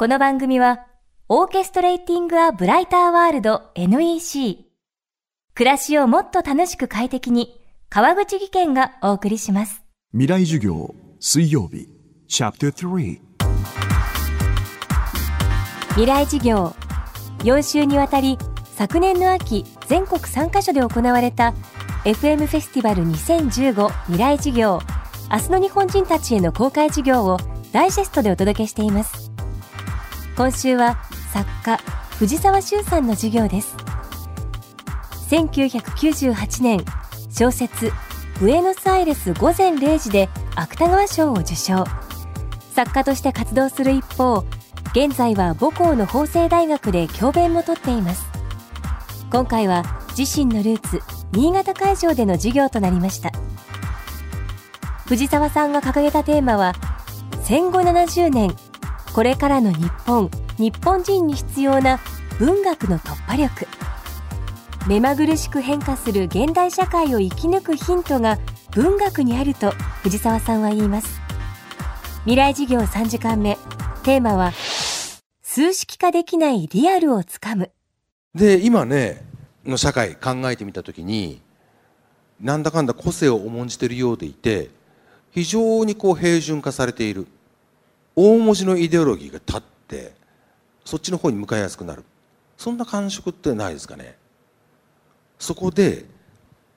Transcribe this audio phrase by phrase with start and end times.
[0.00, 0.86] この番組は、
[1.28, 4.58] オーケストレーティング・ア・ブライター・ワールド NEC。
[5.54, 9.82] 暮らしをもっと楽しく快適に、川口義賢がお送りします。
[10.12, 11.88] 未来授業水曜日
[12.28, 13.18] チャプター3
[15.88, 16.76] 未来事業。
[17.38, 18.38] 4週にわたり、
[18.76, 21.54] 昨年の秋、全国3カ所で行われた
[22.04, 24.78] FM フェスティバル2015未来事業。
[25.28, 27.36] 明日の日本人たちへの公開授業を
[27.72, 29.27] ダイジェストでお届けしています。
[30.38, 30.96] 今週は
[31.32, 31.78] 作家
[32.16, 33.74] 藤沢修さんの授業です。
[35.30, 36.84] 1998年
[37.28, 37.90] 小説
[38.38, 41.84] ブエノスアイレス午前0時で芥川賞を受賞。
[42.70, 44.44] 作家として活動する一方
[44.92, 48.30] 現在は母校の法政大学で教鞭もとっています。
[49.32, 49.82] 今回は
[50.16, 53.32] 自身のルーツ新潟会場での授業となりました。
[55.06, 56.74] 藤沢さんが掲げたテーマは
[57.42, 58.54] 戦後70年
[59.14, 61.98] これからの日本日本人に必要な
[62.38, 63.66] 文学の突破力。
[64.86, 68.38] 目まぐるしく変化する現代社会を生き抜くヒントが
[68.70, 71.20] 文学にあると藤沢さんは言います。
[72.20, 73.56] 未来事業3時間目。
[74.02, 74.52] テーマは
[75.42, 77.70] 数式化できないリアルをつかむ。
[78.34, 79.24] で今ね
[79.64, 81.40] の社会考えてみた時に
[82.40, 84.70] なんだかんだ個性を重んじているようでいて
[85.30, 87.26] 非常にこう平準化されている。
[88.20, 90.12] 大文字のイデオロギーが立って
[90.84, 92.02] そっちの方に向かいやすくなる。
[92.56, 94.16] そんな感触ってないですかね。
[95.38, 96.04] そこで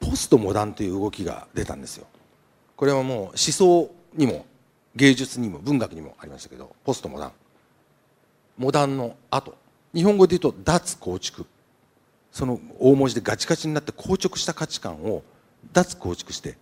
[0.00, 2.06] ポストモダンという動きが出たんですよ。
[2.76, 4.44] これはもう思想にも
[4.94, 7.32] 芸術にも文学にもありましたけどポストモダン。
[8.58, 9.54] モダンの後。
[9.94, 11.46] 日本語で言うと脱構築。
[12.32, 15.22] その大文字でガチガチになって硬直した価値観を
[15.72, 16.58] 脱構築して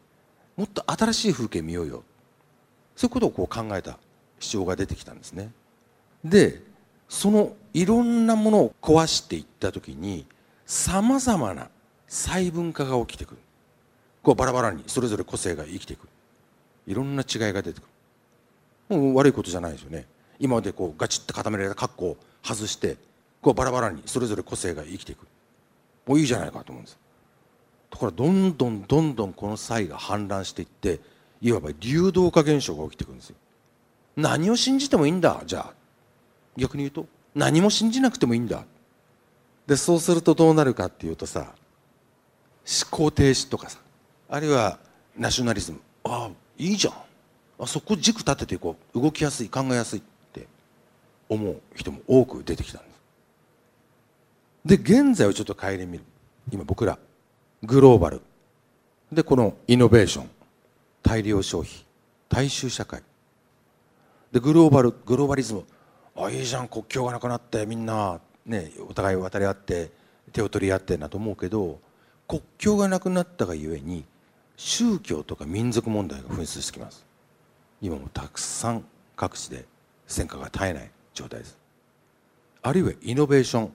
[0.57, 2.05] もっと新しい風景見ようよ。
[2.95, 3.99] そういうことをこう考えた。
[4.39, 5.51] 主張が出てきたんですね。
[6.25, 6.63] で
[7.09, 10.27] そのいろんなものを壊していった時に
[10.67, 11.71] さまざまな
[12.07, 13.39] 細分化が起きてくる。
[14.23, 16.09] こうバラバラにそれぞれ個性が生きていく
[16.87, 17.85] いろんな違いが出てく
[18.91, 18.97] る。
[18.99, 20.07] もう悪いことじゃないですよね。
[20.39, 22.97] 今までこうガチッと固められた格好を外して
[23.41, 25.27] こうバラバラにそれぞれ個性が生きていく
[26.07, 26.99] もういいじゃないかと思うんです。
[27.91, 31.01] ところがどんどんどんどんこの際が氾濫していって
[31.41, 33.37] いわば流動化現象が起きてくるんですよ。
[34.19, 35.41] 何を信じてもいいんだ。
[35.47, 35.73] じゃあ
[36.57, 37.07] 逆に言うと
[37.37, 38.65] 何も信じなくてもいいんだ。
[39.69, 43.79] でそうするとどうなるかっていうとさ思考停止とかさ
[44.29, 44.81] あるいは
[45.17, 45.81] ナショナリズム。
[46.03, 46.95] ああいいじゃん。
[47.61, 49.01] あそこ軸立てていこう。
[49.01, 50.03] 動きやすい考えやすいっ
[50.33, 50.49] て
[51.29, 52.89] 思う人も多く出てきたんで
[54.67, 54.79] す。
[54.85, 56.01] で現在をちょっと顧みる。
[56.51, 56.99] 今僕ら
[57.63, 58.21] グローバル。
[59.13, 60.31] でこのイノベーション。
[61.05, 61.85] 大量消費。
[62.29, 63.01] 大衆社会。
[64.33, 65.65] でグローバルグローバリズム。
[66.17, 69.91] あいいじゃん国境がなくなってみんな、ね、お互い渡り合って
[70.33, 71.79] 手を取り合ってなと思うけど
[72.27, 74.05] 国境がなくなったがゆえに
[74.57, 77.07] 宗教とか民族問題が噴出してきます。
[77.81, 78.85] 今もたくさん
[79.15, 79.65] 各地で
[80.09, 81.57] 戦火が絶えない状態です。
[82.63, 83.73] あるいはイノベーション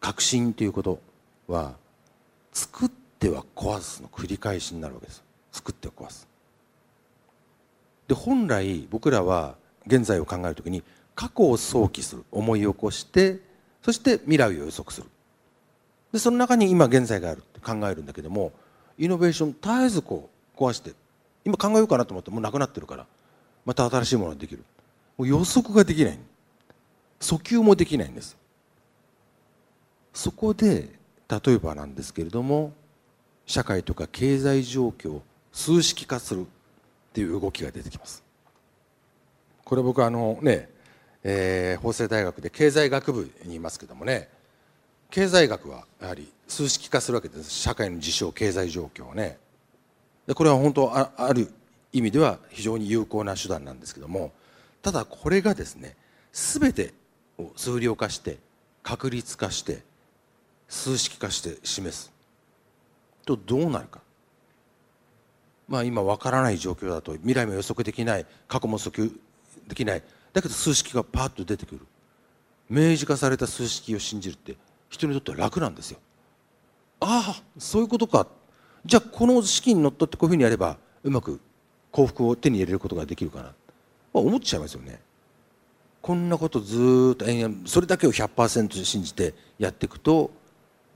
[0.00, 1.00] 革新ということ
[1.48, 1.74] は
[2.52, 2.88] 作っ
[3.18, 5.24] ては壊すの繰り返しになるわけです。
[5.50, 6.28] 作っては壊す。
[8.08, 9.56] で本来僕らは
[9.86, 10.82] 現在を考えるときに
[11.14, 13.40] 過去を想起する思い起こして
[13.82, 15.06] そして未来を予測する。
[16.12, 18.52] でその中に今現在があるって考えるんだけども
[18.98, 20.92] イノベーション絶えずこう壊して
[21.44, 23.06] 今考えようかなと思ってもうなくなってるから
[23.64, 24.64] また新しいものができる。
[25.16, 26.18] もう予測ができない。
[27.20, 28.36] 訴求もできないんです。
[30.12, 30.88] そこで
[31.28, 32.72] 例えばなんですけれども
[33.46, 35.22] 社会とか経済状況を
[35.52, 36.46] 数式化する。
[37.14, 38.24] っていう動きが出てきます。
[39.64, 40.68] これ僕あのね、
[41.22, 44.28] えー、法政大学で経済学部にいますけどもね
[45.10, 47.50] 経済学はやはり数式化するわけです。
[47.50, 49.38] 社会の事象経済状況をね。
[50.26, 51.52] でこれは本当あある
[51.92, 54.32] 意味では非常に有効な手段なんですけども
[54.82, 55.94] ただこれがですね
[56.32, 56.94] 全て
[57.38, 58.38] を数量化して
[58.82, 59.82] 確率化して
[60.68, 62.12] 数式化して示す
[63.24, 64.00] とどうなるか。
[65.68, 69.10] まあ今分からない状況だと未来も予測できない過去も訴求
[69.66, 70.02] できない。
[70.32, 71.80] だけど数式がパッと出てくる。
[72.68, 74.56] 明示化された数式を信じるって
[74.88, 75.98] 人にとっては楽なんですよ。
[77.00, 78.26] ああそういうことか。
[78.84, 81.40] じゃあこの式にのっとってこういうふうにやればうまく
[81.90, 83.50] 幸福を手に入れることができるかな、ま
[84.14, 85.00] あ、思っちゃいますよね。
[86.02, 87.24] こんなことずっと
[87.64, 90.30] それだけを100%信じてやっていくと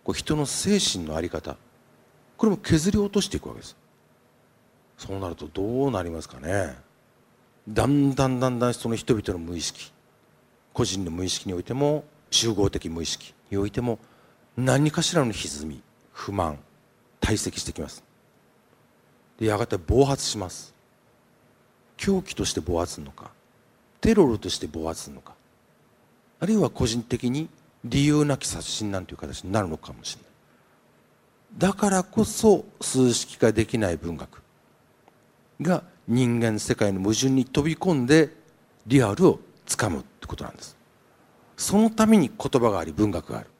[0.04, 1.56] こう人の精神の在り方
[2.36, 3.76] これも削り落としていくわけです。
[4.98, 6.76] そうなるとどうなりますかね。
[7.68, 9.92] だんだんだんだんその人々の無意識
[10.72, 13.98] 個人の無意識においても集合的無意識においても
[14.56, 16.58] 何かしらの歪み不満
[17.20, 18.02] 堆積してきます。
[19.38, 20.74] でやがて暴発します。
[21.96, 23.30] 狂気として暴発するのか
[24.00, 25.34] テロルとして暴発するのか
[26.40, 27.48] あるいは個人的に
[27.84, 30.30] 理由なき殺人なんていう形になるのかもしれない。
[31.58, 34.42] だからこそ数式化できない文学
[35.60, 38.30] が人間世界の矛盾に飛び込んで
[38.86, 40.76] リアルをつかむってことなんです。
[41.56, 43.50] そのために言葉があり文学がある。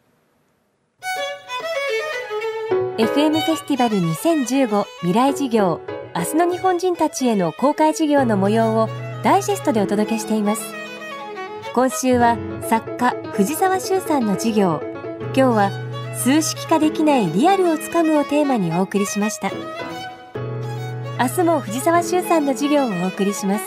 [2.99, 5.81] FM フェスティバル2015未来事業
[6.17, 8.89] 明日の日本人たちへの公開授業の模様を
[9.23, 10.63] ダイジェストでお届けしています。
[11.75, 12.37] 今週は
[12.69, 14.81] 作家藤沢修さんの授業。
[15.27, 15.71] 今日は
[16.17, 19.53] 数式化できないリアルをつかむをテーマにお送りしました。
[21.21, 23.65] 明日も藤沢修さんの授業をお送りします。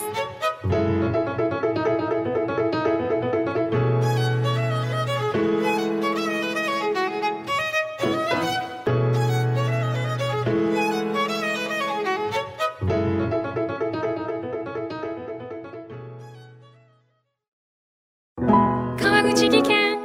[18.96, 19.98] 川口技研。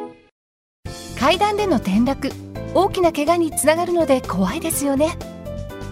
[1.17, 2.29] 階段での転落。
[2.73, 5.17] 大きな怪我につながるので怖いですよね